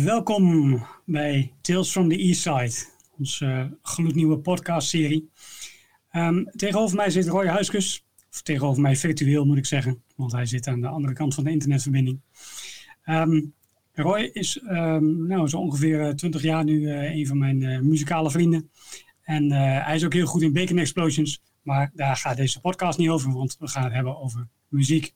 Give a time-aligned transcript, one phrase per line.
[0.00, 2.86] Welkom bij Tales from the East Side,
[3.18, 5.30] onze gloednieuwe podcastserie.
[6.12, 10.46] Um, tegenover mij zit Roy Huiskus, of tegenover mij virtueel moet ik zeggen, want hij
[10.46, 12.20] zit aan de andere kant van de internetverbinding.
[13.06, 13.54] Um,
[13.92, 18.30] Roy is um, nou, zo ongeveer 20 jaar nu uh, een van mijn uh, muzikale
[18.30, 18.70] vrienden.
[19.22, 23.08] En hij is ook heel goed in Bacon Explosions, maar daar gaat deze podcast niet
[23.08, 25.14] over, want we gaan het hebben over muziek.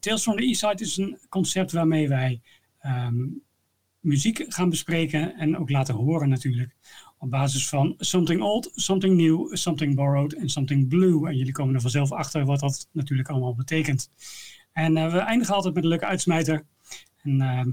[0.00, 2.40] Tales from the East Side is een concept waarmee wij
[4.04, 6.74] muziek gaan bespreken en ook laten horen natuurlijk.
[7.18, 11.28] Op basis van something old, something new, something borrowed en something blue.
[11.28, 14.10] En jullie komen er vanzelf achter wat dat natuurlijk allemaal betekent.
[14.72, 16.66] En uh, we eindigen altijd met een leuke uitsmijter.
[17.22, 17.66] En uh,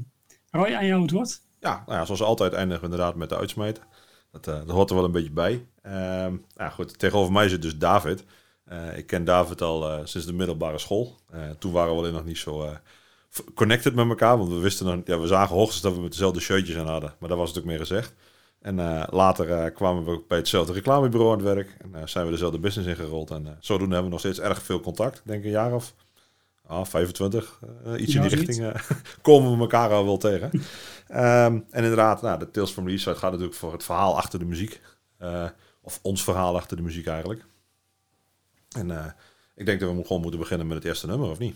[0.50, 1.42] Roy, aan jou het woord.
[1.60, 3.84] Ja, nou ja, zoals altijd eindigen we inderdaad met de uitsmijter.
[4.32, 5.66] Dat, uh, dat hoort er wel een beetje bij.
[6.56, 8.26] Ja, goed, tegenover mij zit dus David.
[8.96, 11.20] Ik ken David al sinds de middelbare school.
[11.60, 12.78] toen waren we alleen nog niet zo
[13.54, 14.38] connected met elkaar.
[14.38, 17.16] Want we wisten dan, ja, we zagen hoogstens dat we met dezelfde shirtjes aan hadden.
[17.20, 18.14] Maar dat was natuurlijk meer gezegd.
[18.62, 21.76] En uh, later uh, kwamen we bij hetzelfde reclamebureau aan het werk.
[21.80, 23.32] En uh, zijn we dezelfde business ingerold.
[23.32, 25.22] En zodoende hebben we nog steeds erg veel contact.
[25.26, 25.94] Denk een jaar of
[26.66, 27.60] ah, 25,
[27.98, 28.74] iets in die richting.
[29.22, 30.50] komen we elkaar al wel tegen.
[30.54, 30.62] um,
[31.70, 34.40] en inderdaad, nou, de Tales from the East Side gaat natuurlijk voor het verhaal achter
[34.40, 34.82] de muziek.
[35.82, 37.46] of ons verhaal achter de muziek eigenlijk.
[38.70, 39.16] En
[39.56, 41.56] ik denk dat we gewoon moeten beginnen met het eerste nummer, of niet?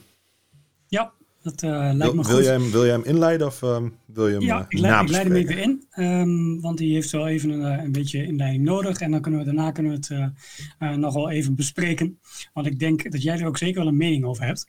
[0.87, 1.13] Ja,
[1.45, 2.33] dat uh, lijkt wil, me goed.
[2.33, 4.79] Wil jij hem, wil jij hem inleiden of um, wil je hem Ja, uh, ik
[4.79, 5.83] leid, ik leid hem even in.
[5.95, 8.99] Um, want die heeft wel even een, een, beetje inleiding nodig.
[8.99, 10.31] En dan kunnen we daarna kunnen we
[10.77, 12.19] het nog wel even bespreken.
[12.53, 14.67] Want ik denk dat jij er ook zeker wel een mening over hebt.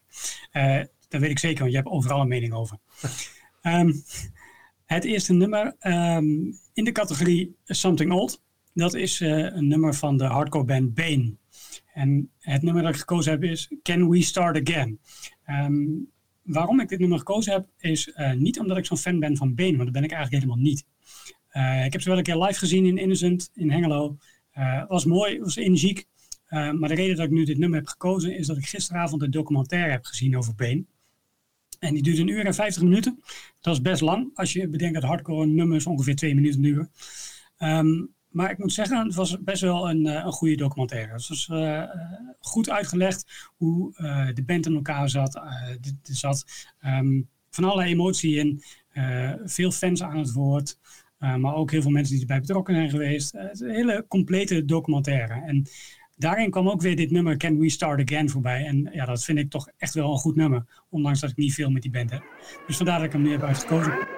[1.09, 2.79] dat weet ik zeker, want je hebt overal een mening over.
[3.63, 4.03] um,
[4.85, 5.75] het eerste nummer
[6.73, 8.43] in de categorie Something Old.
[8.75, 11.35] Dat is een nummer van de hardcore band Bane.
[11.95, 14.99] En het nummer dat ik gekozen heb is Can We Start Again?
[15.47, 16.15] Um,
[16.47, 19.55] waarom ik dit nummer gekozen heb, is uh, niet omdat ik zo'n fan ben van
[19.55, 20.85] Bane, want dat ben ik eigenlijk helemaal niet.
[21.53, 24.17] Uh, ik heb ze wel een keer live gezien in Innocent, in Hengelo.
[24.59, 26.07] Uh, was mooi, was energiek.
[26.49, 29.31] maar de reden dat ik nu dit nummer heb gekozen, is dat ik gisteravond een
[29.31, 30.85] documentaire heb gezien over Bane.
[31.79, 33.23] En die duurt een uur en 50 minuten.
[33.61, 36.91] Dat is best lang, als je bedenkt dat hardcore nummers ongeveer twee minuten duren.
[37.59, 41.13] Um, maar ik moet zeggen, het was best wel een, een goede documentaire.
[41.13, 41.83] Het was uh,
[42.41, 43.93] goed uitgelegd hoe
[44.35, 45.35] de band in elkaar zat.
[45.35, 46.45] Er zat
[46.85, 48.63] um, van alle emotie in.
[49.45, 50.79] veel fans aan het woord.
[51.19, 53.33] maar ook heel veel mensen die erbij betrokken zijn geweest.
[53.33, 55.43] het is een hele complete documentaire.
[55.47, 55.67] En
[56.17, 58.65] daarin kwam ook weer dit nummer Can We Start Again voorbij.
[58.65, 60.65] En ja, dat vind ik toch echt wel een goed nummer.
[60.89, 62.23] Ondanks dat ik niet veel met die band heb.
[62.67, 64.16] Dus vandaar dat ik hem nu heb uitgekozen.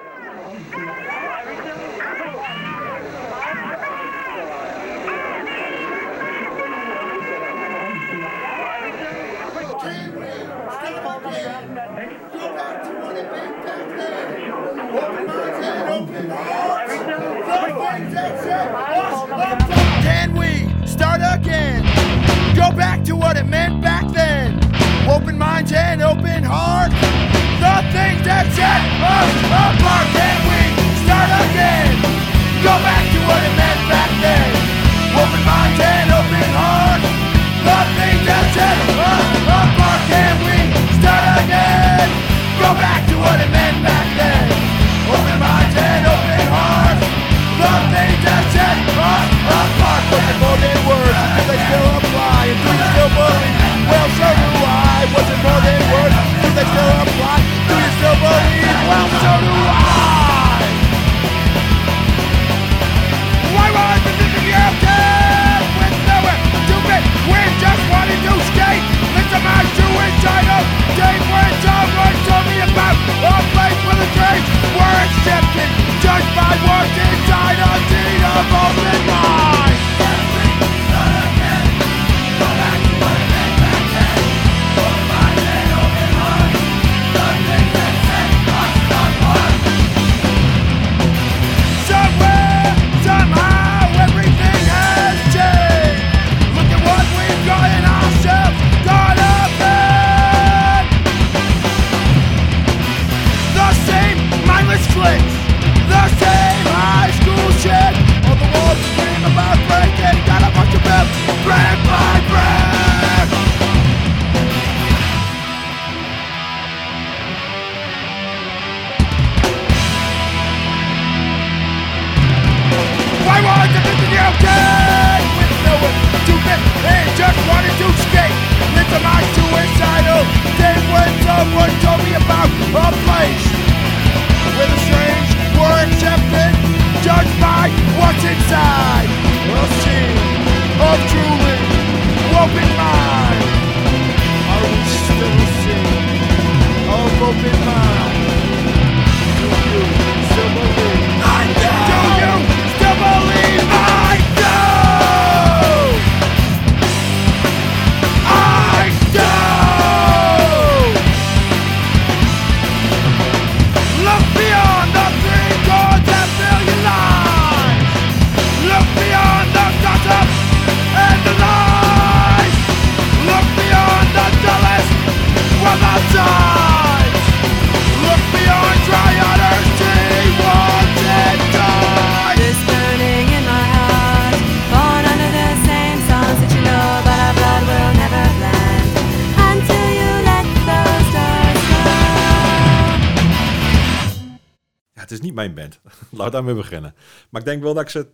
[195.19, 195.81] Niet mijn band.
[196.11, 196.95] Laat daarmee beginnen.
[197.29, 198.07] Maar ik denk wel dat ik ze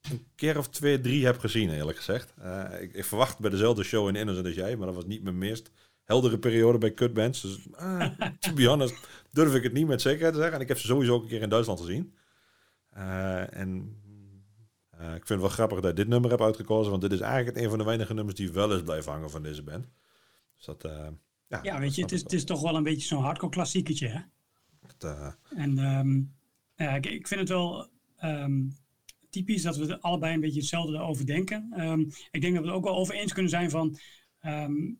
[0.00, 2.34] een keer of twee, drie heb gezien, eerlijk gezegd.
[2.42, 5.22] Uh, ik, ik, verwacht bij dezelfde show in Innocent als jij, maar dat was niet
[5.22, 5.70] mijn meest
[6.04, 7.40] heldere periode bij kutbands.
[7.40, 8.08] Dus uh,
[8.38, 10.56] to be honest, durf ik het niet met zekerheid te zeggen.
[10.56, 12.14] En ik heb ze sowieso ook een keer in Duitsland gezien.
[12.96, 13.98] Uh, en
[15.00, 17.56] ik vind het wel grappig dat ik dit nummer heb uitgekozen, want dit is eigenlijk
[17.56, 19.86] een van de weinige nummers die wel eens blijven hangen van deze band.
[20.56, 20.88] Dus dat,
[21.46, 24.08] ja, ja, weet je, het is, het is toch wel een beetje zo'n hardcore klassieketje,
[24.08, 24.20] hè?
[24.98, 26.34] Dat, en um,
[26.76, 27.88] ja, ik, vind het wel
[28.24, 28.76] um,
[29.30, 31.72] typisch dat we er allebei een beetje hetzelfde over denken.
[31.78, 33.98] Um, ik denk dat we het ook wel over eens kunnen zijn van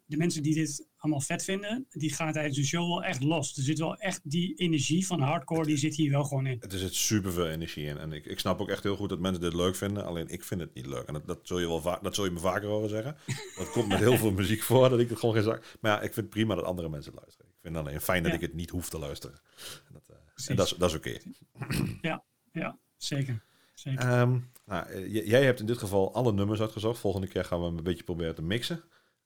[0.07, 3.56] de mensen die dit allemaal vet vinden, die gaan tijdens de show wel echt los.
[3.56, 6.61] Er zit wel echt die energie van hardcore, die zit hier wel gewoon in.
[6.61, 7.99] Er zit super veel energie in.
[7.99, 10.05] En ik, ik snap ook echt heel goed dat mensen dit leuk vinden.
[10.06, 11.06] Alleen ik vind het niet leuk.
[11.06, 13.17] En dat, dat zul je wel dat zul je me vaker horen zeggen.
[13.56, 15.76] Dat komt met heel veel muziek voor dat ik het gewoon geen zak.
[15.81, 17.50] Maar ja, ik vind het prima dat andere mensen luisteren.
[17.50, 19.41] Ik vind alleen fijn dat ik het niet hoef te luisteren.
[19.87, 21.19] En dat, uh, en dat, is, dat is oké.
[22.00, 23.49] Ja, ja, zeker.
[23.85, 27.00] Um, nou, jij hebt in dit geval alle nummers uitgezocht.
[27.00, 28.85] Volgende keer gaan we hem een beetje proberen te mixen.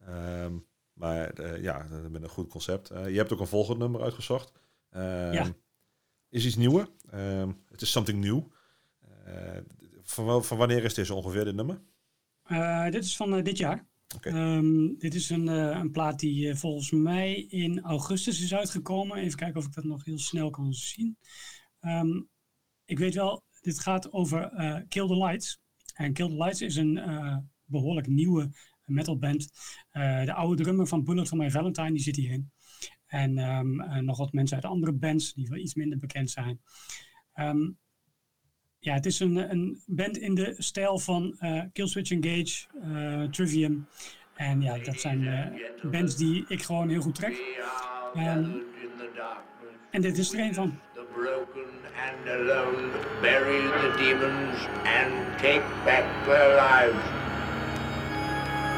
[0.08, 2.92] Um, maar uh, ja, met een goed concept.
[2.92, 4.52] Uh, je hebt ook een volgend nummer uitgezocht.
[4.90, 5.46] Um, ja.
[6.28, 6.88] Is iets nieuwer.
[7.70, 8.42] Het is something new.
[10.02, 11.80] Van, van, wanneer is deze ongeveer, dit nummer?
[12.90, 13.86] dit is van dit jaar.
[14.14, 14.62] Okay.
[14.98, 19.16] dit is een, een plaat die volgens mij in augustus is uitgekomen.
[19.16, 21.18] Even kijken of ik dat nog heel snel kan zien.
[22.84, 24.50] ik weet wel, dit gaat over
[24.88, 25.58] Kill the Lights.
[25.94, 27.00] En Kill the Lights is een
[27.64, 28.50] behoorlijk nieuwe
[28.84, 29.50] metalband.
[29.92, 32.52] Uh, de oude drummer van Bullet for My Valentine, die zit hierin.
[33.06, 36.60] En um, nog wat mensen uit andere bands die wel iets minder bekend zijn.
[37.34, 37.78] Um,
[38.78, 41.38] ja, het is een, een band in de stijl van
[41.72, 42.66] Killswitch Engage,
[43.30, 43.86] Trivium.
[44.34, 45.52] En ja, dat zijn
[45.90, 47.62] bands die ik gewoon heel goed trek.
[48.16, 48.62] Um,
[49.90, 50.78] en dit is er een van.
[51.14, 52.90] broken and alone,
[53.22, 57.23] bury the demons and take back their lives.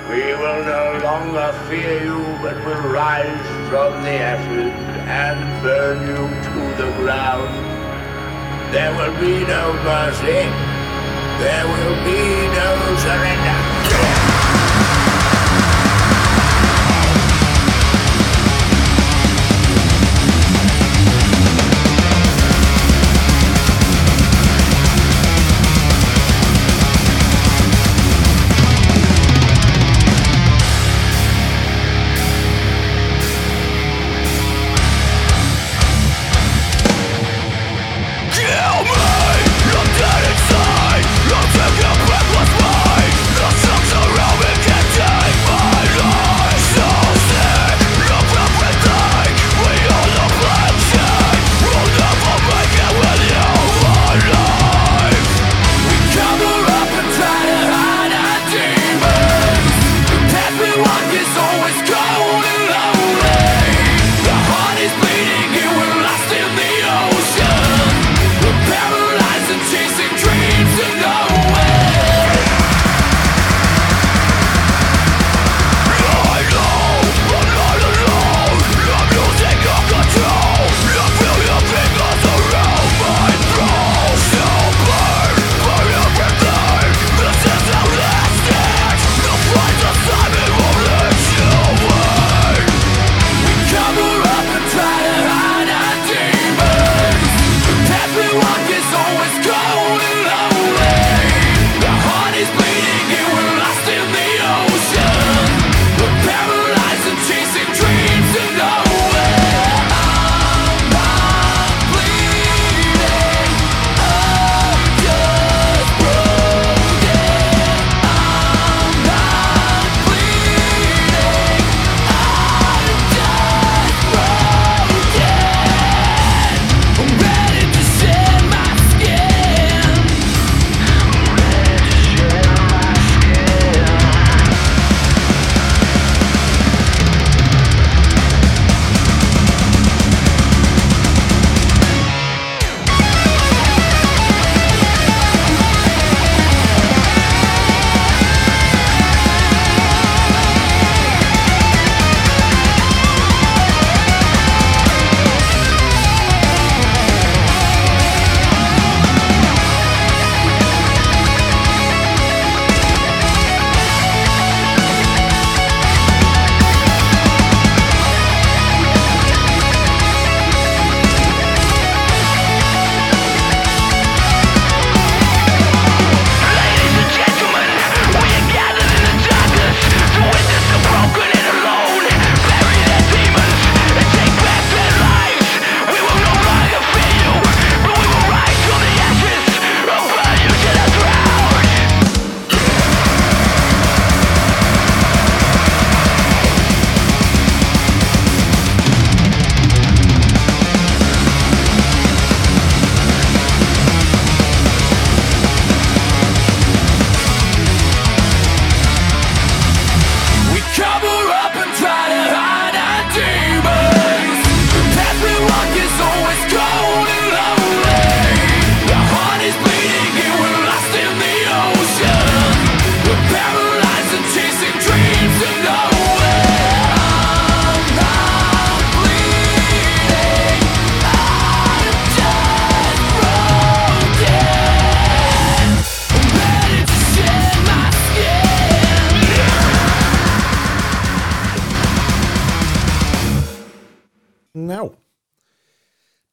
[0.08, 4.72] We will no longer fear you, but will rise from the ashes
[5.08, 7.50] and burn you to the ground.
[8.72, 10.46] There will be no mercy.
[11.42, 12.22] There will be
[12.54, 13.65] no surrender.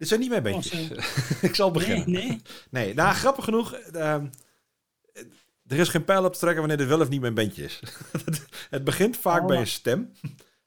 [0.03, 0.89] Dit zijn niet mijn bandjes.
[1.49, 2.11] ik zal beginnen.
[2.11, 2.41] Nee, nee.
[2.69, 3.73] Nee, nou, grappig genoeg.
[3.73, 4.25] ehm,
[5.67, 7.79] er is geen pijl op te trekken wanneer dit wel of niet mijn bandje is.
[8.69, 9.47] het begint vaak Oh.
[9.47, 10.11] bij een stem.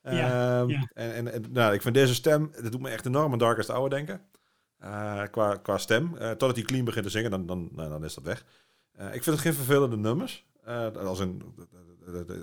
[0.03, 0.89] Ja, Ehm, ja.
[0.95, 3.69] En, en, en nou, ik vind deze stem, dat doet me echt enorm aan Darkest
[3.69, 4.21] Hour denken.
[4.79, 6.17] Eh, qua, qua stem.
[6.17, 8.45] Eh, totdat hij clean begint te zingen, dan, dan, nou, dan is dat weg.
[8.93, 10.45] Eh, ik vind het geen vervelende nummers.
[10.97, 11.43] Als, een,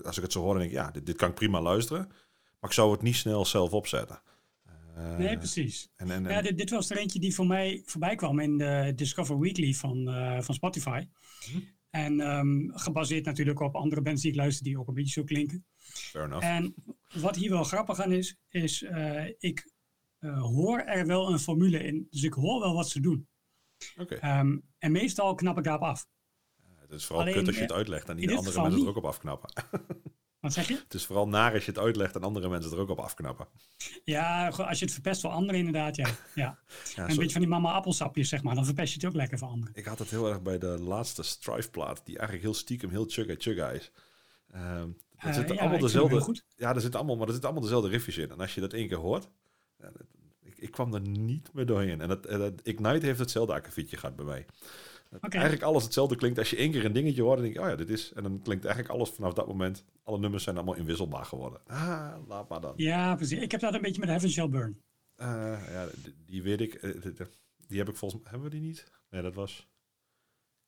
[0.03, 2.07] als ik het zo hoor, dan denk ik, ja, dit, dit kan ik prima luisteren.
[2.59, 4.21] Maar ik zou het niet snel zelf opzetten.
[4.95, 5.89] Eh, Nee, precies.
[5.95, 8.57] en, en, en- Ja, dit, dit was er eentje die voor mij voorbij kwam in
[8.57, 11.05] de Discover Weekly van, eh, van Spotify.
[11.51, 11.59] Mhm.
[11.89, 15.23] En ehm, gebaseerd natuurlijk op andere bands die ik luister die ook een beetje zo
[15.23, 15.65] klinken.
[15.77, 16.45] fair enough.
[16.47, 16.75] En
[17.13, 19.71] wat hier wel grappig aan is, is eh, ik
[20.19, 22.07] hoor er wel een formule in.
[22.09, 23.27] Dus ik hoor wel wat ze doen.
[23.97, 24.15] Oké.
[24.15, 26.07] Ehm, en meestal knap ik daarop af.
[26.75, 28.95] Het is vooral alleen, kut als je het uitlegt en dit andere mensen er ook
[28.95, 29.49] op afknappen.
[30.43, 30.73] Wat zeg je?
[30.83, 33.47] het is vooral naar als je het uitlegt en andere mensen er ook op afknappen.
[34.03, 36.07] Ja, als je het verpest voor anderen inderdaad, ja.
[36.35, 36.59] ja.
[36.95, 38.55] Ja, een beetje van die mama appelsapjes, zeg maar.
[38.55, 39.75] Dan verpest je het ook lekker voor anderen.
[39.75, 43.33] Ik had het heel erg bij de laatste Strife-plaat, die eigenlijk heel stiekem heel chugga
[43.37, 43.91] chugga is.
[44.51, 47.67] Ehm er Eh, zitten ja, allemaal dezelfde, ja, er zitten allemaal, maar er zitten allemaal
[47.69, 48.31] dezelfde riffjes in.
[48.31, 49.29] En als je dat één keer hoort,
[49.79, 50.07] ja, dat-
[50.41, 52.01] ik, ik kwam er niet meer doorheen.
[52.01, 54.45] En dat, dat Ignite heeft hetzelfde akkefietje gehad bij mij.
[55.21, 56.37] Eigenlijk alles hetzelfde klinkt.
[56.37, 58.11] Als je één keer een dingetje hoort, dan denk je, oh ja, dit is.
[58.13, 59.83] En dan klinkt eigenlijk alles vanaf dat moment.
[60.03, 61.61] Alle nummers zijn allemaal inwisselbaar geworden.
[61.67, 62.73] Ah, laat maar dan.
[62.75, 63.39] Ja, precies.
[63.41, 64.81] Ik heb dat een beetje met Heaven Shall Burn.
[65.15, 65.27] Eh,
[65.71, 66.73] ja, die, die weet ik.
[66.73, 67.01] eh,
[67.67, 68.31] die- heb ik volgens mij.
[68.31, 68.91] Hebben we die niet?
[69.09, 69.67] Nee, dat was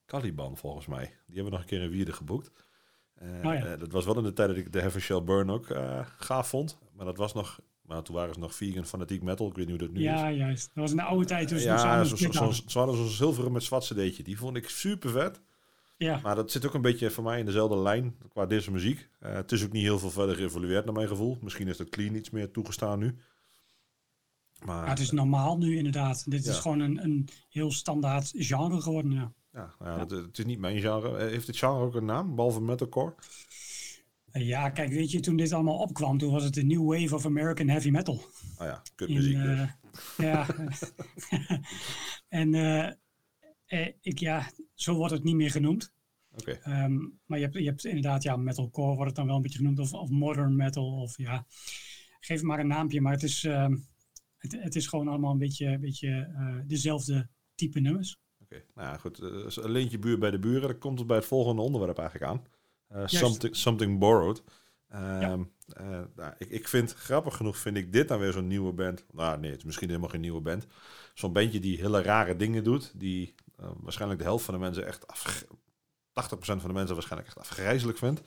[0.06, 1.04] Caliban volgens mij.
[1.06, 2.52] Die hebben we nog een keer in Wierde geboekt.
[3.14, 3.66] Eh, Oh ja.
[3.66, 5.66] eh, dat was wel in de tijd dat ik de Heaven Shall Burn ook
[6.18, 6.78] gaaf vond.
[6.94, 7.60] Maar dat was nog.
[7.88, 9.48] Maar toen waren ze nog vegan fanatiek metal.
[9.48, 10.06] Ik weet niet hoe dat nu is.
[10.20, 10.66] Ja, juist.
[10.74, 11.50] Dat was in de oude tijd.
[11.50, 14.24] Dus nog ja, samen zo, zo, zo, ze hadden zo'n zilveren met zwart cd'tje.
[14.24, 15.42] Die vond ik super vet.
[15.98, 19.10] Ja, Maar dat zit ook een beetje voor mij in dezelfde lijn qua deze muziek.
[19.20, 21.38] Eh, het is ook niet heel veel verder geëvolueerd naar mijn gevoel.
[21.42, 23.16] Misschien is dat clean iets meer toegestaan nu.
[24.66, 26.32] Maar Ja, het is normaal nu inderdaad.
[26.32, 26.52] Dit Ja.
[26.52, 29.12] is gewoon een, een heel standaard genre geworden.
[29.12, 29.32] Ja.
[29.54, 31.18] Ja, nou ja, Dat, het is niet mijn genre.
[31.18, 33.14] Eh, Heeft dit genre ook een naam, behalve metalcore?
[34.40, 37.26] Ja, kijk, weet je, toen dit allemaal opkwam, toen was het de New Wave of
[37.26, 38.22] American Heavy Metal.
[38.58, 39.60] Ah ja, kutmuziek dus.
[39.60, 39.70] eh,
[40.18, 40.48] ja.
[42.42, 42.92] en eh,
[43.66, 45.94] eh, ik, ja, zo wordt het niet meer genoemd.
[46.38, 49.42] Oké, Ehm, maar je hebt, je hebt inderdaad, ja, metalcore wordt het dan wel een
[49.42, 49.80] beetje genoemd.
[49.80, 51.02] Of, of modern metal.
[51.02, 51.46] Of ja,
[52.20, 53.02] geef maar een naampje.
[53.02, 53.76] Maar het is, ehm,
[54.38, 58.18] het, het is gewoon allemaal een beetje, een beetje eh, dezelfde type nummers.
[58.42, 58.64] oké.
[58.76, 59.20] Nou ja, goed.
[59.20, 60.68] een leentje buur bij de buren.
[60.70, 62.44] Dan komt het bij het volgende onderwerp eigenlijk aan.
[62.88, 64.44] Eh, something, something Borrowed.
[64.90, 68.74] Ehm, eh, nou, ik, ik vind, grappig genoeg vind ik dit dan weer zo'n nieuwe
[68.74, 69.06] band.
[69.12, 70.68] Nou nee, het is misschien helemaal geen nieuwe band.
[71.14, 72.92] Zo'n bandje die hele rare dingen doet.
[73.00, 75.48] Die eh, waarschijnlijk de helft van de mensen echt afge-
[76.14, 78.22] 80% van de mensen waarschijnlijk echt afgrijzelijk vindt.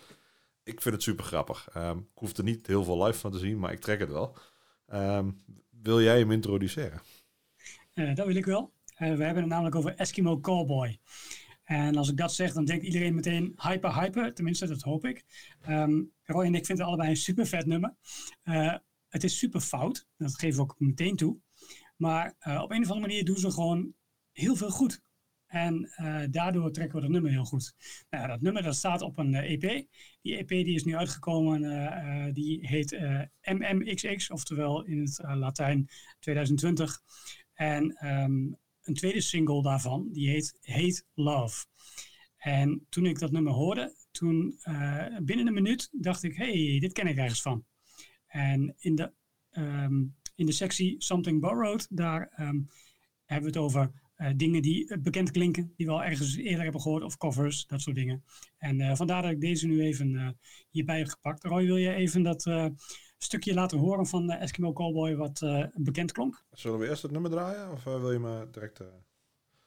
[0.62, 1.68] Ik vind het super grappig.
[1.72, 4.10] Ehm, ik hoef er niet heel veel live van te zien, maar ik trek het
[4.10, 4.36] wel.
[4.86, 5.30] Ehm,
[5.82, 7.00] wil jij hem introduceren?
[7.94, 8.72] Dat wil ik wel.
[8.98, 10.98] We hebben het namelijk over Eskimo Cowboy.
[11.68, 14.34] En als ik dat zeg, dan denkt iedereen meteen hyper, hyper.
[14.34, 15.25] Tenminste, dat hoop ik.
[15.60, 17.94] Ehm, Roy en ik vinden allebei een super vet nummer.
[18.42, 18.75] Eh,
[19.08, 20.08] het is super fout.
[20.16, 21.38] Dat geven we ook meteen toe.
[21.96, 23.94] Maar eh, op een of andere manier doen ze gewoon
[24.32, 25.00] heel veel goed.
[25.46, 27.75] En eh, daardoor trekken we dat nummer heel goed.
[28.10, 29.87] Nou, dat nummer dat staat op een EP.
[30.22, 32.34] Die EP die is nu uitgekomen.
[32.34, 32.98] die heet
[33.42, 37.00] MMXX, oftewel in het Latijn 2020.
[37.54, 38.52] En ehm,
[38.88, 41.66] een tweede single daarvan, die heet Hate Love.
[42.37, 46.92] En toen ik dat nummer hoorde, toen eh, binnen een minuut dacht ik, hey, dit
[46.92, 47.64] ken ik ergens van.
[48.26, 49.12] En in de,
[49.50, 50.04] ehm,
[50.35, 52.61] in de sectie Something Borrowed, daar ehm,
[53.25, 56.62] hebben we het over eh, dingen die eh, bekend klinken, die we al ergens eerder
[56.62, 58.25] hebben gehoord, of covers, dat soort dingen.
[58.59, 60.38] En vandaar dat ik deze nu even
[60.71, 61.45] hierbij heb gepakt.
[61.45, 62.42] Roy, wil je even dat
[63.18, 66.42] stukje laten horen van eh, Eskimo Cowboy wat eh, bekend klonk?
[66.50, 67.70] Zullen we eerst het nummer draaien?
[67.72, 68.80] Of eh, wil je me direct...
[68.80, 68.87] eh,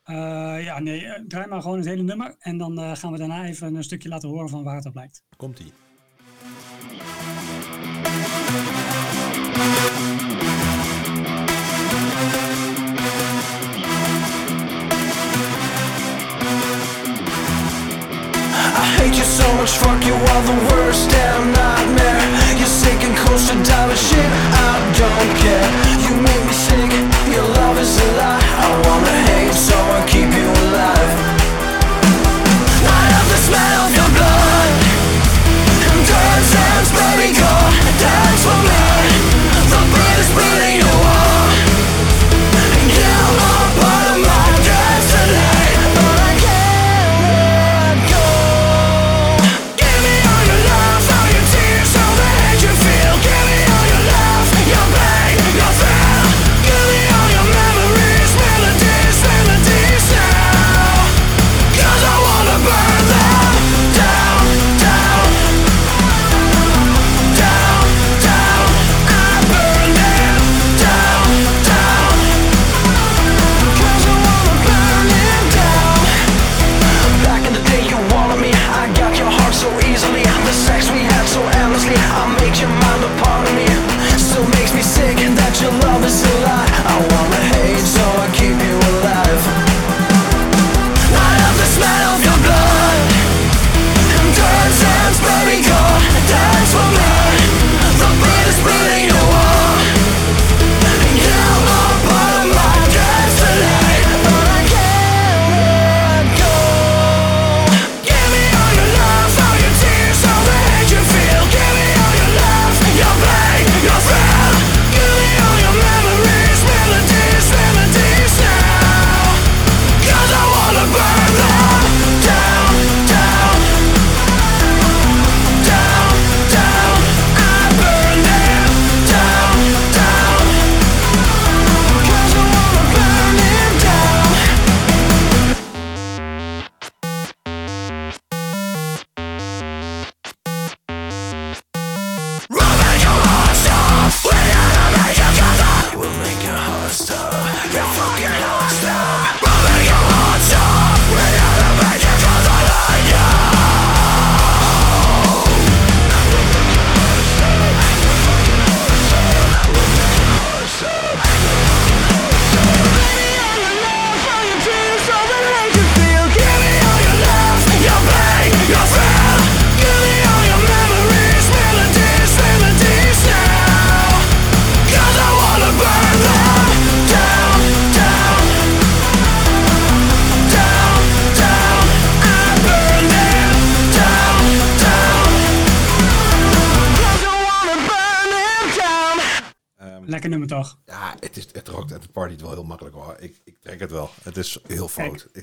[0.03, 2.35] Eh, ja, nee, draai maar gewoon het hele nummer.
[2.39, 4.95] En dan eh, gaan we daarna even een stukje laten horen van waar het op
[4.95, 5.23] lijkt.
[5.37, 5.73] Komt-ie.
[18.83, 21.51] I hate you so much, fuck you are the worst damn
[23.41, 24.50] should dive a shit.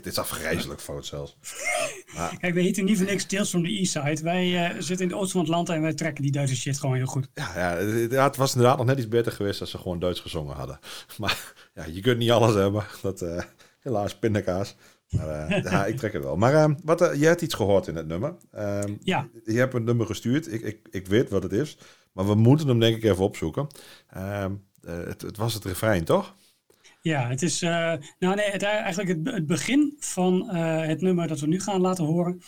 [0.09, 1.37] Het is afgrijzelijk fout zelfs.
[2.15, 4.23] Maar, Kijk, we heten niet voor niks Tales from the East Side.
[4.23, 6.79] Wij eh, zitten in het oosten van het land en wij trekken die Duitse shit
[6.81, 7.29] gewoon heel goed.
[7.35, 7.79] ja,
[8.11, 10.79] ja, het, was inderdaad nog net iets beter geweest als ze gewoon Duits gezongen hadden.
[11.19, 12.85] Maar ja, je kunt niet alles hebben.
[13.03, 13.43] Dat, eh,
[13.81, 14.75] helaas, pindakaas.
[15.11, 16.37] Maar eh, ja, ik trek het wel.
[16.37, 18.35] Maar eh, wat, je hebt iets gehoord in het nummer.
[18.53, 19.29] Ehm, Ja.
[19.45, 20.53] Je hebt een nummer gestuurd.
[20.53, 21.79] Ik, ik, ik weet wat het is.
[22.13, 23.67] Maar we moeten hem denk ik even opzoeken.
[24.09, 26.35] Ehm, eh, het, het was het refrein, toch?
[27.09, 31.29] Ja, het is eh, nou nee, het, eigenlijk het, het begin van eh, het nummer
[31.29, 32.41] dat we nu gaan laten horen.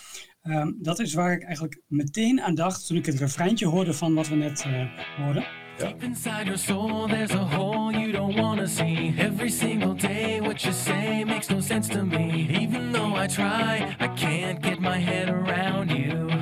[0.42, 4.14] Ehm, dat is waar ik eigenlijk meteen aan dacht toen ik het refreintje hoorde van
[4.14, 5.44] wat we net eh, hoorden.
[5.76, 9.14] Deep inside your soul, there's a hole you don't wanna see.
[9.18, 12.46] Every single day, what you say makes no sense to me.
[12.60, 16.39] Even though I try, I can't get my head around you.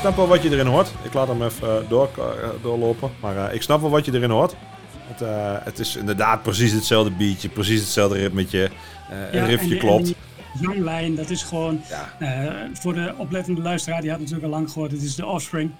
[0.00, 0.92] Snap wel wat je erin hoort.
[1.02, 3.10] Ik laat hem even eh, door, eh, doorlopen.
[3.20, 4.56] Maar eh, ik snap wel wat je erin hoort.
[5.06, 5.20] Het,
[5.64, 8.70] het is inderdaad precies hetzelfde beatje, precies hetzelfde ritmetje.
[9.30, 10.14] een riffje klopt.
[10.60, 11.80] Zanglijn, dat is gewoon...
[12.18, 12.68] Ja.
[12.72, 15.70] voor de oplettende luisteraar, die had natuurlijk al lang gehoord, het is de Offspring.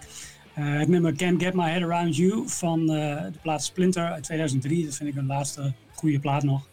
[0.55, 4.85] Eh, het nummer Can't Get My Head Around You van de plaat Splinter uit 2003.
[4.85, 6.69] Dat vind ik een laatste goede plaat nog.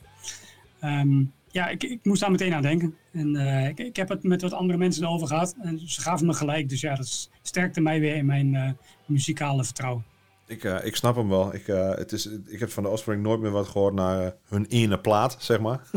[0.79, 2.95] Ehm, ja, ik, ik moest daar meteen aan denken.
[3.11, 5.55] En eh, ik, ik heb het met wat andere mensen erover gehad.
[5.61, 6.69] En ze gaven me gelijk.
[6.69, 8.69] Dus ja, dat sterkte mij weer in mijn eh,
[9.05, 10.05] muzikale vertrouwen.
[10.47, 11.53] Ik, eh, ik snap hem wel.
[11.53, 14.99] Ik, het is, ik heb van de Offspring nooit meer wat gehoord naar hun ene
[14.99, 15.81] plaat, zeg maar.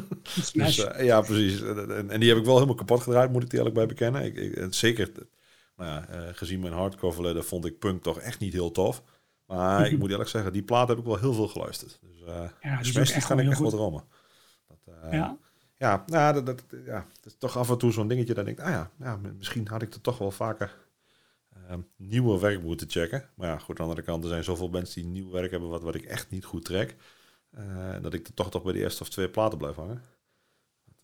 [0.53, 1.63] Dus, ja, precies.
[1.63, 4.25] En, en die heb ik wel helemaal kapot gedraaid, moet ik er eerlijk bij bekennen.
[4.25, 5.11] Ik, ik, zeker,
[5.77, 9.03] nou ja, gezien mijn hardcore verleden vond ik punk toch echt niet heel tof.
[9.47, 11.99] Maar ik moet eerlijk zeggen, die plaat heb ik wel heel veel geluisterd.
[12.03, 14.05] Dus eh Ja, echt kan ik echt heel wel dromen.
[14.91, 15.37] Dat, eh, ja.
[15.77, 18.57] Ja, nou, dat, dat, ja, het is toch af en toe zo'n dingetje dat ik
[18.57, 20.77] denk, ah ja, ja, misschien had ik er toch wel vaker
[21.69, 23.29] ehm, nieuwe werk moeten checken.
[23.35, 25.69] Maar ja, goed, aan de andere kant, er zijn zoveel mensen die nieuw werk hebben
[25.69, 26.97] wat, wat ik echt niet goed trek.
[27.51, 30.03] eh, dat ik er toch toch bij de eerste of twee platen blijf hangen.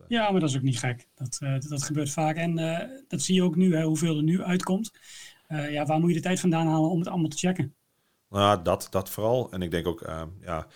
[0.07, 1.07] Ja, maar dat is ook niet gek.
[1.15, 2.35] Dat, eh, dat gebeurt vaak.
[2.35, 4.91] En eh, dat zie je ook nu, hè, hoeveel er nu uitkomt.
[5.47, 7.75] Eh, ja, waar moet je de tijd vandaan halen om het allemaal te checken?
[8.29, 9.51] Nou, dat, dat vooral.
[9.51, 10.03] En ik denk ook,
[10.41, 10.67] ja,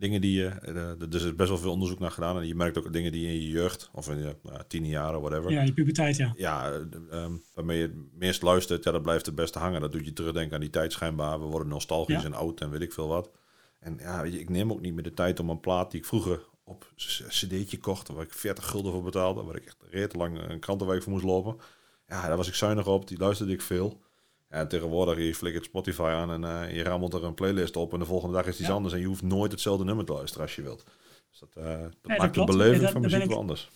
[0.00, 2.36] dingen die je, eh, er is best wel veel onderzoek naar gedaan.
[2.36, 4.86] En je merkt ook dingen die je in je jeugd, of in je nou, tien
[4.86, 5.50] jaren, whatever.
[5.50, 6.32] Ja, je puberteit, ja.
[6.36, 6.72] ja,
[7.10, 9.80] ehm, waarmee je het meest luistert, ja, dat blijft het beste hangen.
[9.80, 11.40] Dat doet je terugdenken aan die tijd schijnbaar.
[11.40, 12.24] We worden nostalgisch Ja.
[12.24, 13.30] en oud en weet ik veel wat.
[13.80, 16.00] En ja, weet je, ik neem ook niet meer de tijd om een plaat die
[16.00, 20.14] ik vroeger op cd'tje kocht, waar ik 40 gulden voor betaalde, waar ik echt reet
[20.14, 21.56] lang een krantenwijk voor moest lopen.
[22.08, 24.00] Ja, daar was ik zuinig op, die luisterde ik veel.
[24.50, 27.98] En tegenwoordig, je flikkert Spotify aan en eh, je rammelt er een playlist op en
[27.98, 28.74] de volgende dag is iets Ja.
[28.74, 30.84] anders en je hoeft nooit hetzelfde nummer te luisteren als je wilt.
[31.30, 32.50] Dus dat, eh, dat dat maakt de klopt.
[32.50, 33.70] beleving dat- van muziek ik- wel anders.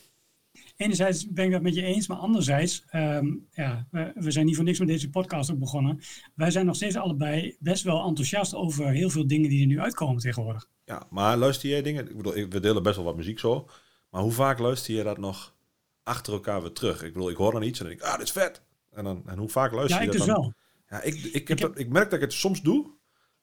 [0.76, 4.56] Enerzijds ben ik dat met je eens, maar anderzijds, ehm, ja, we, we zijn niet
[4.56, 6.00] voor niks met deze podcast ook begonnen.
[6.34, 9.80] Wij zijn nog steeds allebei best wel enthousiast over heel veel dingen die er nu
[9.80, 10.66] uitkomen tegenwoordig.
[10.84, 12.08] Ja, maar luister jij dingen?
[12.10, 13.68] Ik bedoel, we delen best wel wat muziek zo.
[14.10, 15.54] Maar hoe vaak luister je dat nog
[16.02, 17.02] achter elkaar weer terug?
[17.02, 18.62] Ik bedoel, ik hoor dan iets en dan denk ik, ah, dit is vet.
[18.90, 20.42] En, dan, en hoe vaak luister Ja, je ik dat dus dan?
[20.44, 20.52] wel.
[20.88, 22.90] Ja, ik, ik, heb heb- dat- ik merk dat ik het soms doe.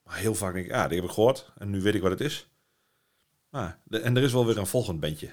[0.04, 1.54] Maar heel vaak denk ik, ah, die heb ik gehoord.
[1.58, 2.50] En nu weet ik wat het is.
[3.84, 5.30] De- en er is wel weer een volgend bandje.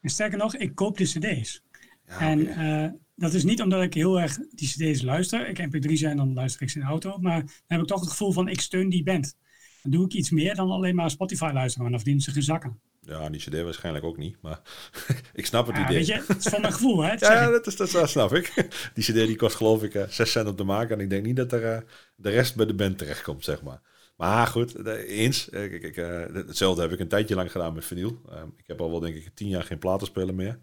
[0.00, 1.62] En sterker nog, ik koop de cd's.
[2.06, 5.48] Ja, en eh, dat is niet omdat ik heel erg die cd's luister.
[5.48, 7.18] Ik mp3 zijn, dan luister ik ze in de auto.
[7.18, 9.36] Maar dan heb ik toch het gevoel van, ik steun die band.
[9.82, 11.78] Dan doe ik iets meer dan alleen maar Spotify luisteren.
[11.78, 12.80] Want dan verdienen ze geen zakken.
[13.04, 14.36] Ja, die cd waarschijnlijk ook niet.
[14.42, 14.60] Maar
[15.34, 15.96] ik snap het Ja, idee.
[15.96, 17.10] weet je, het is van mijn gevoel, hè?
[17.16, 17.50] dat Ja, ik.
[17.64, 18.52] dat, is, dat, snap ik.
[18.94, 20.96] Die cd die kost geloof ik eh 6 cent om te maken.
[20.96, 21.80] En ik denk niet dat er eh,
[22.16, 23.80] de rest bij de band terechtkomt, zeg maar.
[24.16, 25.48] Maar goed, eh, eens.
[25.50, 28.20] Eh, ik, eh, hetzelfde heb ik een tijdje lang gedaan met vinyl.
[28.30, 30.58] Eh, ik heb al wel denk ik tien jaar geen platenspeler meer.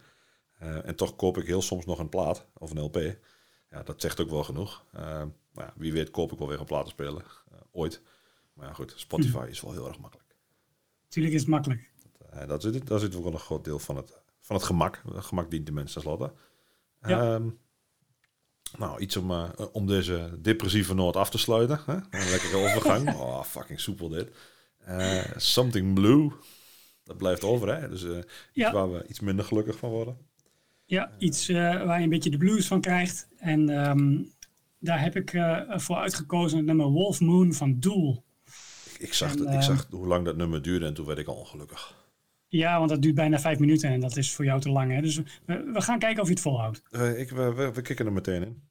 [0.58, 2.96] Eh, en toch koop ik heel soms nog een plaat of een LP.
[3.70, 4.86] Ja, dat zegt ook wel genoeg.
[4.92, 5.02] Eh,
[5.54, 7.44] maar ja, wie weet koop ik wel weer een platenspeler.
[7.52, 8.02] eh, ooit.
[8.54, 10.28] Maar ja, goed, Spotify is wel heel erg makkelijk.
[11.08, 11.89] Tuurlijk is het makkelijk.
[12.32, 15.02] Eh, dat zit, daar zit ook wel een groot deel van het, van het gemak.
[15.14, 16.34] Het gemak dient de mensen tenslotte.
[17.02, 17.34] Ja.
[17.36, 17.50] Ehm,
[18.78, 21.80] nou, iets om, eh, om deze depressieve noot af te sluiten.
[21.86, 21.94] Hè?
[21.94, 23.14] Een lekkere overgang.
[23.16, 24.32] Oh, fucking soepel dit.
[24.78, 26.32] Eh, Something Blue.
[27.04, 27.90] Dat blijft over, hè?
[27.90, 28.72] Dus iets Ja.
[28.72, 30.18] waar we iets minder gelukkig van worden.
[30.86, 33.28] Ja, iets waar je een beetje de blues van krijgt.
[33.38, 34.24] En ehm,
[34.80, 35.30] daar heb ik
[35.82, 38.24] voor uitgekozen het nummer Wolf Moon van Doel.
[38.94, 41.06] Ik, ik, zag, En, dat- ik ehm, zag hoe lang dat nummer duurde en toen
[41.06, 41.99] werd ik al ongelukkig.
[42.50, 44.92] Ja, want dat duurt bijna vijf minuten en dat is voor jou te lang.
[44.92, 45.02] Hè?
[45.02, 46.82] Dus we, gaan kijken of je het volhoudt.
[46.90, 48.69] Eh, ik, we, we, we kicken er meteen in.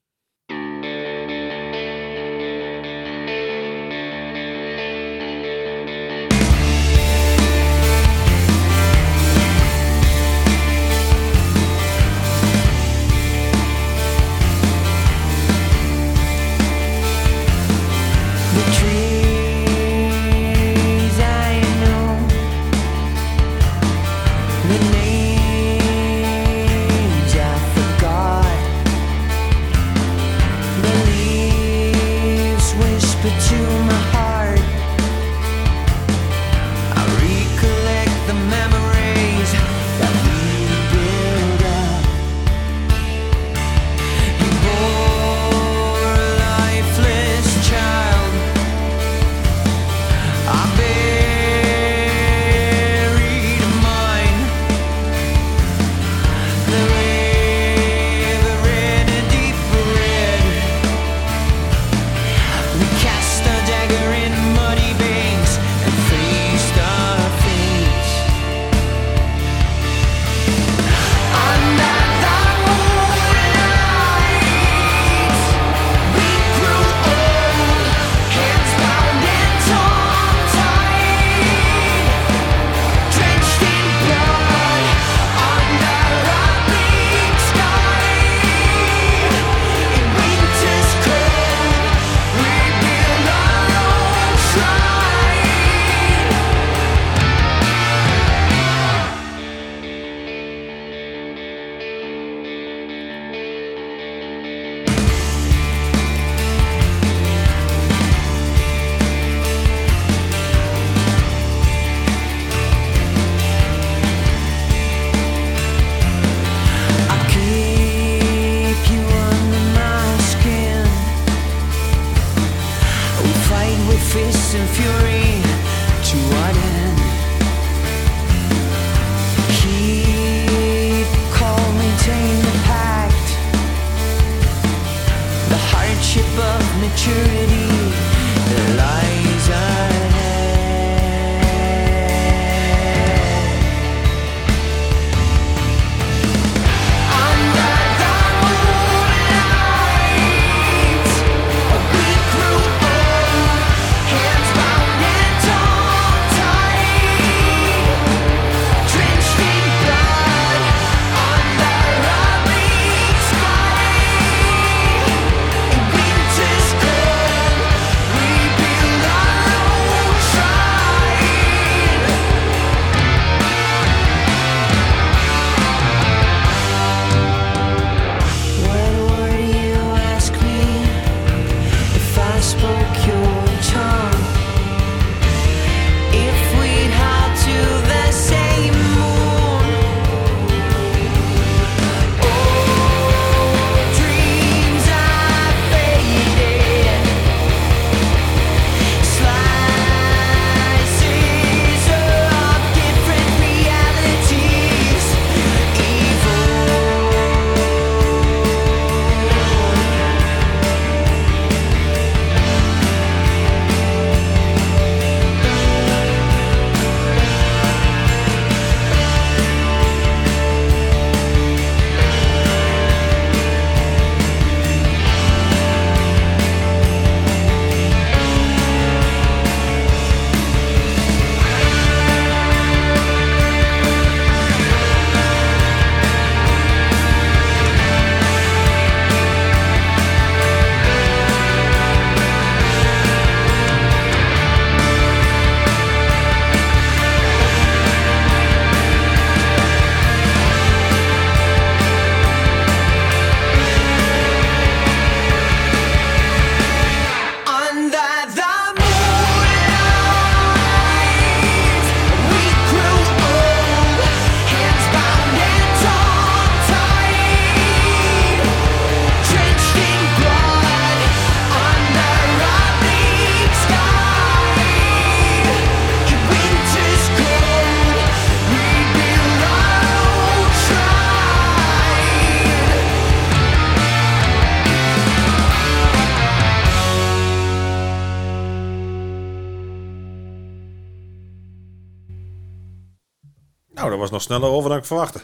[293.79, 295.21] Nou, dat was nog sneller over dan ik verwachtte.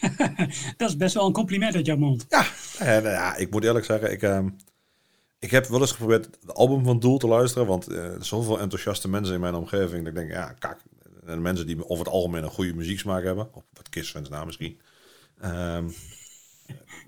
[0.76, 2.26] Dat is best wel een compliment uit jouw mond.
[2.28, 2.46] Ja,
[2.78, 4.48] en, eh, ja ik moet eerlijk zeggen, ik, ehm,
[5.38, 7.66] ik heb wel eens geprobeerd het album van Doel te luisteren.
[7.66, 9.98] Want eh, er zijn zoveel enthousiaste mensen in mijn omgeving.
[9.98, 10.82] Dat ik denk, ja, kijk.
[11.26, 13.48] En mensen die over het algemeen een goede muzieksmaak hebben.
[13.54, 14.80] Of wat Kiss-fans na misschien.
[15.40, 15.88] Ehm,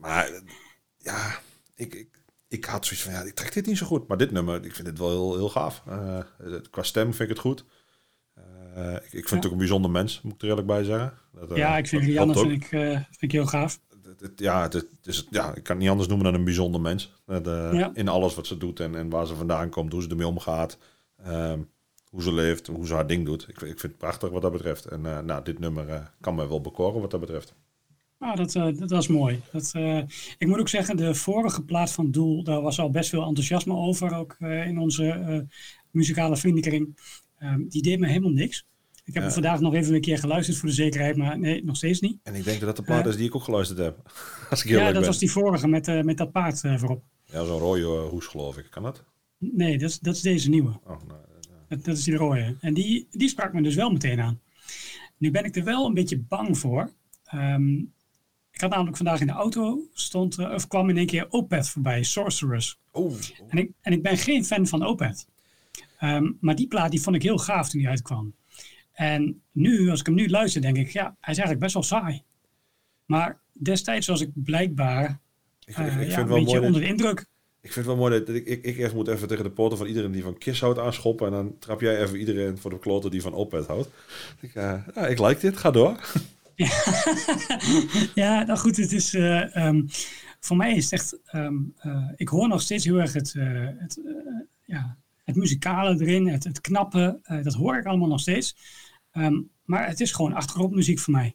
[0.01, 0.41] maar eh,
[0.99, 1.41] ja,
[1.75, 2.09] ik, ik,
[2.49, 4.09] ik had zoiets van, ja, ik trek dit niet zo goed.
[4.09, 5.83] Maar dit nummer, ik vind het wel heel, heel gaaf.
[5.87, 6.21] Eh,
[6.71, 7.65] qua stem vind ik het goed.
[8.77, 11.13] Eh, ik, ik vind het ook een bijzonder mens, moet ik er eerlijk bij zeggen.
[11.33, 12.03] Dat, eh, Ja, ik vind
[12.37, 12.49] ook.
[12.49, 13.81] vind ik, eh, vind ik heel gaaf.
[14.05, 16.45] Het- het- ja, het, het is, ja, ik kan het niet anders noemen dan een
[16.45, 17.13] bijzonder mens.
[17.77, 17.91] Ja.
[17.95, 20.79] In alles wat ze doet en, en waar ze vandaan komt, hoe ze ermee omgaat.
[21.25, 21.61] ehm,
[22.11, 23.43] hoe ze leeft, hoe ze haar ding doet.
[23.49, 24.85] Ik, vind- ik vind het prachtig wat dat betreft.
[24.85, 27.55] En nou, dit nummer kan mij wel bekoren wat dat betreft.
[28.19, 29.41] Ah, dat, dat was mooi.
[29.53, 29.73] Dat,
[30.39, 33.75] ik moet ook zeggen, de vorige plaat van Doel, daar was al best veel enthousiasme
[33.75, 35.47] over, ook in onze
[35.91, 36.97] muzikale vriendenkring.
[37.39, 38.67] Ehm, die deed me helemaal niks.
[39.05, 39.21] Ik heb Ja.
[39.23, 42.19] hem vandaag nog even een keer geluisterd voor de zekerheid, maar nee, nog steeds niet.
[42.23, 43.11] En ik denk dat dat de plaat Ja.
[43.11, 43.99] is die ik ook geluisterd heb.
[44.51, 45.05] Als ik heel Ja, dat ben.
[45.05, 47.03] was die vorige met, eh, met dat paard eh, voorop.
[47.25, 48.67] Ja, zo'n rode eh, hoes geloof ik.
[48.71, 49.05] Kan dat?
[49.39, 50.69] Nee, dat is, dat is deze nieuwe.
[50.85, 51.21] Oh, nou,
[51.69, 52.57] Dat, dat is die rode.
[52.61, 54.41] En die, die sprak me dus wel meteen aan.
[55.19, 56.91] Nu ben ik er wel een beetje bang voor.
[57.25, 57.75] Ehm,
[58.51, 61.69] ik had namelijk vandaag in de auto, stond, eh, of kwam in één keer Opeth
[61.69, 62.79] voorbij, Sorceress.
[62.91, 63.15] oh,
[63.49, 65.27] En ik, en ik ben geen fan van Opeth.
[65.99, 68.35] Ehm, maar die plaat die vond ik heel gaaf toen die uitkwam.
[68.93, 71.83] En nu, als ik hem nu luister, denk ik, ja, hij is eigenlijk best wel
[71.83, 72.23] saai.
[73.07, 75.21] Maar destijds was ik blijkbaar
[75.65, 76.67] ik, eh, ik, ik ja, vind een wel beetje mooi.
[76.67, 77.27] onder de indruk.
[77.67, 79.79] Ik vind het wel mooi dat ik, ik, ik eerst moet even tegen de poten
[79.79, 81.27] van iedereen die van Kiss houdt aanschoppen.
[81.27, 83.89] En dan trap jij even iedereen voor de kloten die van Opeth houdt.
[84.41, 86.01] Ik, eh, ja, ik like dit, ga door.
[88.15, 89.83] Ja, nou goed, het is, eh, ehm,
[90.41, 93.33] voor mij is het echt, ehm, eh, ik hoor nog steeds heel erg het,
[93.79, 94.01] het,
[94.65, 98.57] ja, het muzikale erin, het, het knappe, eh, dat hoor ik allemaal nog steeds.
[99.11, 101.35] Ehm, maar het is gewoon achtergrondmuziek voor mij.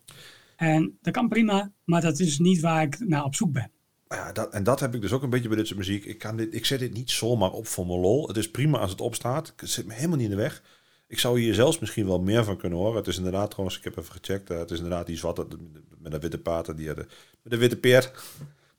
[0.56, 3.72] En dat kan prima, maar dat is niet waar ik naar op zoek ben.
[4.08, 6.06] ja, dat, en dat heb ik dus ook een beetje bij dit soort muziek.
[6.06, 8.28] Ik, kan dit, ik zet dit niet zomaar op voor mijn lol.
[8.28, 9.54] Het is prima als het opstaat.
[9.56, 10.64] Het zit me helemaal niet in de weg.
[11.08, 12.96] Ik zou hier zelfs misschien wel meer van kunnen horen.
[12.98, 14.50] Het is inderdaad trouwens, ik heb even gecheckt.
[14.50, 15.56] eh, het is inderdaad wat het-
[15.98, 17.08] met een witte pater, die hadden,
[17.44, 18.12] met een witte peer.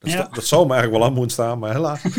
[0.03, 0.29] Dat, Ja.
[0.31, 2.01] dat zou me eigenlijk wel aan moeten staan, maar helaas.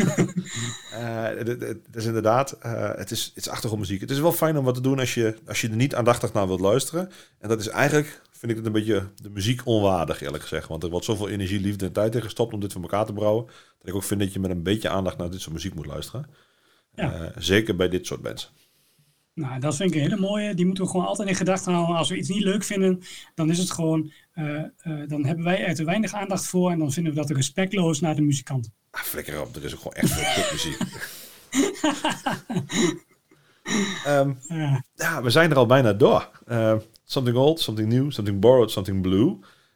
[0.95, 4.01] Eh, het, is inderdaad, eh, het, is, het is achtergrondmuziek.
[4.01, 6.33] Het is wel fijn om wat te doen als je, als je er niet aandachtig
[6.33, 7.11] naar wilt luisteren.
[7.39, 10.67] En dat is eigenlijk, vind ik het een beetje de muziek onwaardig, eerlijk gezegd.
[10.67, 13.13] Want er wordt zoveel energie, liefde en tijd in gestopt om dit voor elkaar te
[13.13, 13.45] brouwen.
[13.45, 15.85] Dat ik ook vind dat je met een beetje aandacht naar dit soort muziek moet
[15.85, 16.25] luisteren.
[16.95, 17.13] Ja.
[17.13, 18.51] Eh, zeker bij dit soort bands.
[19.33, 20.53] Nou, dat vind ik een hele mooie.
[20.53, 21.95] Die moeten we gewoon altijd in gedachten houden.
[21.95, 23.01] Als we iets niet leuk vinden,
[23.33, 24.11] dan is het gewoon.
[24.35, 24.67] Eh, eh,
[25.07, 26.71] dan hebben wij er te weinig aandacht voor.
[26.71, 28.69] En dan vinden we dat respectloos naar de muzikant.
[28.91, 30.77] Ah, flikker op, er is ook gewoon echt veel kutmuziek.
[34.05, 34.83] Ehm, Ja.
[34.95, 36.29] ja, we zijn er al bijna door.
[36.45, 39.25] Eh, something old, something new, something borrowed, something blue.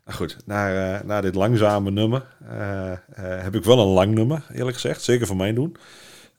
[0.05, 2.35] Nou goed, naar, eh, naar dit langzame nummer
[3.15, 5.01] heb ik wel een lang nummer, eerlijk gezegd.
[5.01, 5.75] Zeker voor mijn doen.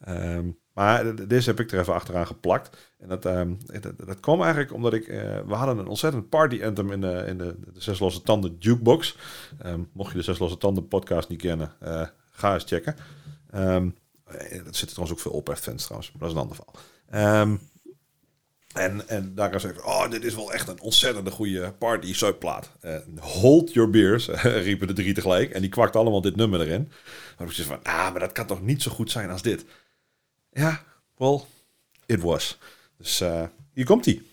[0.05, 0.49] Ehm,
[0.81, 2.77] maar deze heb ik er even achteraan geplakt.
[2.99, 5.09] En dat, ehm, dat, dat kwam eigenlijk omdat ik...
[5.09, 8.57] eh, we hadden een ontzettend party anthem in de, in de, de Zes Losse Tanden
[8.59, 9.17] jukebox.
[9.59, 12.97] Ehm, mocht je de Zes Losse Tanden podcast niet kennen, eh, ga eens checken.
[13.51, 13.89] Ehm
[14.25, 16.75] er zitten trouwens ook veel Opeth-fans trouwens, maar dat is een ander verhaal.
[17.11, 17.57] Ehm,
[18.73, 22.71] en, en daar is even, oh, dit is wel echt een ontzettende goede party subplaat.
[23.19, 24.27] Hold your beers,
[24.69, 25.51] riepen de drie tegelijk.
[25.51, 26.93] En die kwakt allemaal dit nummer erin.
[27.37, 29.65] Heb ik zoiets van, ah, maar dat kan toch niet zo goed zijn als dit?
[30.53, 30.85] Ja,
[31.17, 31.41] well,
[32.07, 32.59] it was.
[32.97, 34.30] Dus eh, hier komt ie.